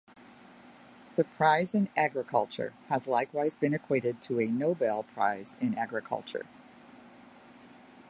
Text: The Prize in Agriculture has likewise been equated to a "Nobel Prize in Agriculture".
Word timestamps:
The 1.15 1.25
Prize 1.25 1.75
in 1.75 1.87
Agriculture 1.95 2.73
has 2.89 3.07
likewise 3.07 3.55
been 3.55 3.75
equated 3.75 4.19
to 4.23 4.39
a 4.41 4.47
"Nobel 4.47 5.03
Prize 5.03 5.55
in 5.61 5.77
Agriculture". 5.77 6.47